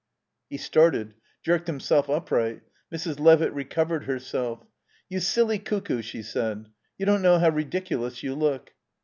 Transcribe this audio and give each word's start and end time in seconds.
He 0.49 0.57
started; 0.57 1.13
jerked 1.43 1.67
himself 1.67 2.09
upright. 2.09 2.63
Mrs. 2.91 3.19
Levitt 3.19 3.53
recovered 3.53 4.05
herself. 4.05 4.65
"You 5.09 5.19
silly 5.19 5.59
cuckoo," 5.59 6.01
she 6.01 6.23
said. 6.23 6.69
"You 6.97 7.05
don't 7.05 7.21
know 7.21 7.37
how 7.37 7.49
ridiculous 7.49 8.23
you 8.23 8.33
look." 8.33 8.73